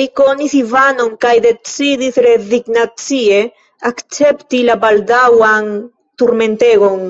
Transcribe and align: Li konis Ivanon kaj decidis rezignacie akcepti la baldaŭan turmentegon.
Li 0.00 0.04
konis 0.18 0.52
Ivanon 0.58 1.08
kaj 1.24 1.32
decidis 1.46 2.20
rezignacie 2.26 3.40
akcepti 3.90 4.60
la 4.70 4.76
baldaŭan 4.86 5.72
turmentegon. 6.24 7.04